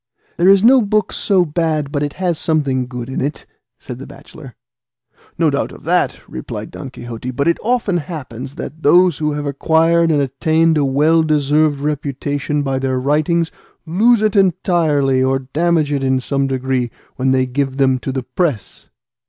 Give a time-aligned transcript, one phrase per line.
[0.37, 3.45] "There is no book so bad but it has something good in it,"
[3.77, 4.55] said the bachelor.
[5.37, 9.45] "No doubt of that," replied Don Quixote; "but it often happens that those who have
[9.45, 13.51] acquired and attained a well deserved reputation by their writings,
[13.85, 18.23] lose it entirely, or damage it in some degree, when they give them to the
[18.23, 18.89] press."